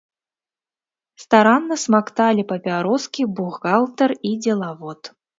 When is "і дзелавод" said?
4.31-5.01